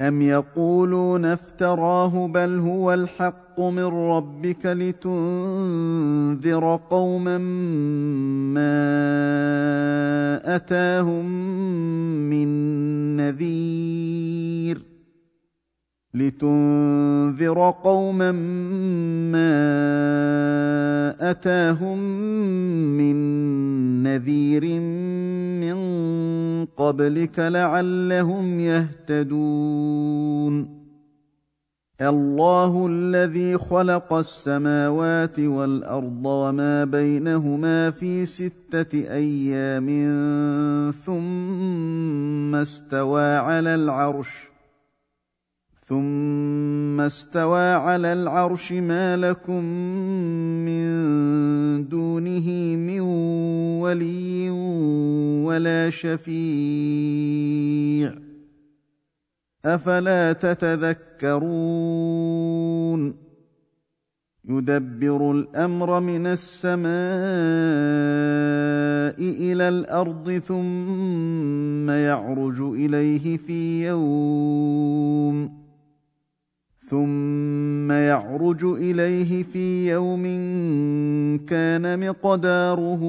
[0.00, 5.20] أم يقولون افتراه بل هو الحق من ربك لتنذر
[6.90, 7.38] قوما
[8.54, 8.96] ما
[10.56, 11.24] أتاهم
[12.30, 12.48] من
[13.16, 14.82] نذير
[16.14, 18.32] لتنذر قوما
[19.32, 19.50] ما
[21.30, 21.98] أتاهم
[22.98, 23.16] من
[24.02, 24.97] نذير من
[26.78, 30.08] قبلك لعلهم يهتدون.
[32.00, 39.86] الله الذي خلق السماوات والأرض وما بينهما في ستة أيام
[41.06, 44.57] ثم استوى على العرش.
[45.88, 49.64] ثم استوى على العرش ما لكم
[50.64, 53.00] من دونه من
[53.80, 54.50] ولي
[55.44, 57.08] ولا شفيع
[59.64, 61.78] أفلا تتذكرون
[64.48, 66.88] يدبر الأمر من السماء
[69.18, 75.47] إلى الأرض ثم يعرج إليه في يوم
[78.06, 80.22] يعرج إليه في يوم
[81.46, 83.02] كان مقداره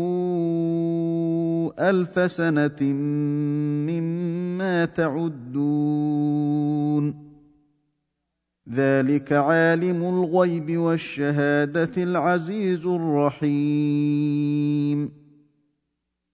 [1.80, 2.94] ألف سنة
[3.90, 6.50] مما تعدون.
[8.73, 13.50] ذلك عالم الغيب والشهادة العزيز الرحيم.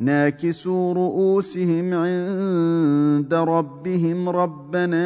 [0.00, 5.04] ناكسوا رؤوسهم عند ربهم ربنا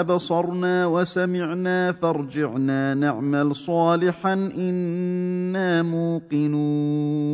[0.00, 7.32] أبصرنا وسمعنا فارجعنا نعمل صالحا إنا موقنون.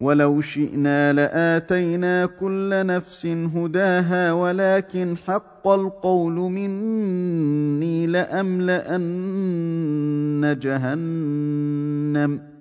[0.00, 8.98] ولو شئنا لآتينا كل نفس هداها ولكن حق القول مني لأملأن
[10.62, 12.57] جهنم.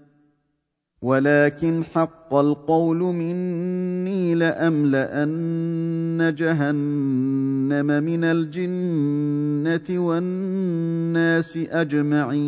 [1.02, 12.47] ولكن حق القول مني لأملأن جهنم من الجنة والناس أجمعين.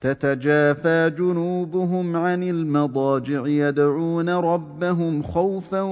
[0.00, 5.82] تتجافى جنوبهم عن المضاجع يدعون ربهم خوفا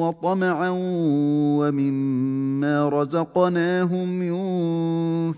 [0.00, 0.70] وطمعا
[1.58, 4.22] ومما رزقناهم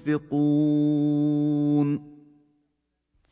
[0.05, 2.14] ينفقون.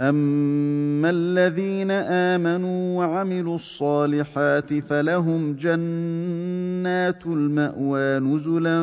[0.00, 8.80] اما الذين امنوا وعملوا الصالحات فلهم جنات الماوى نزلا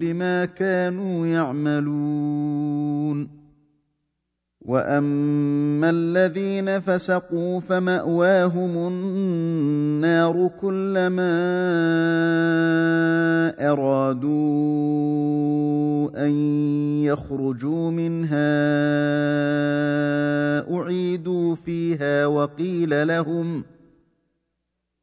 [0.00, 2.68] بما كانوا يعملون
[4.68, 11.38] واما الذين فسقوا فماواهم النار كلما
[13.60, 14.28] ارادوا
[16.26, 16.30] ان
[17.02, 18.58] يخرجوا منها
[20.76, 23.64] اعيدوا فيها وقيل لهم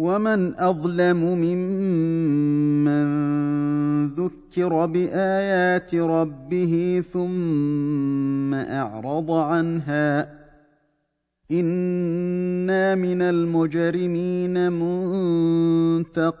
[0.00, 3.06] ومن اظلم ممن
[4.06, 10.40] ذكر بايات ربه ثم اعرض عنها
[11.50, 14.72] أنا من المجرمين
[16.02, 16.40] منتقمون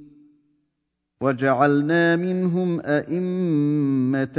[1.21, 4.37] وجعلنا منهم أئمة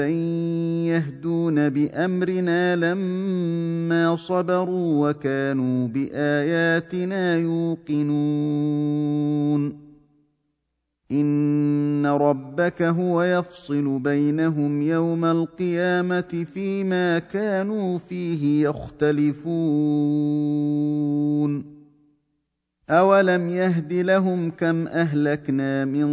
[0.86, 8.72] يهدون بأمرنا لما صبروا وكانوا بآياتنا يوقنون.
[11.12, 19.42] إن ربك هو يفصل بينهم يوم القيامة فيما كانوا فيه يختلفون.
[22.92, 26.08] اولم يهد لهم كم اهلكنا من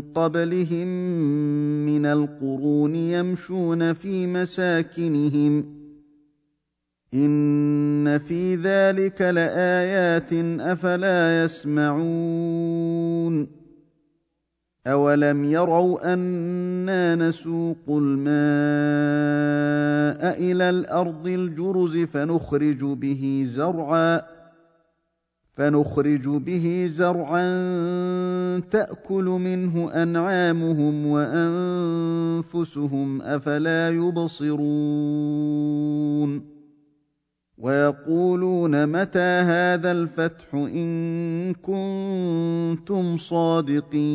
[0.00, 0.86] قبلهم
[1.86, 5.64] من القرون يمشون في مساكنهم
[7.14, 12.84] ان في ذلك لايات افلا يسمعون
[14.86, 18.34] اولم يروا أنا نسوق الماء
[20.40, 24.33] إلى الأرض الجرز فنخرج به زرعا
[25.54, 27.48] فنخرج به زرعا
[28.58, 32.42] تأكل منه أنعامهم وأنفسهم
[33.22, 34.64] أفلا يبصرون
[37.58, 44.14] ويقولون متى هذا الفتح إن كنتم صادقين